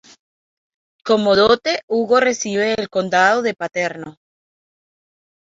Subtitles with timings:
[1.05, 4.15] Como dote Hugo recibe el condado de Paternò.